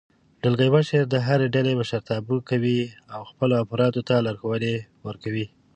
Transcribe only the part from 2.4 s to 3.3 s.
کوي او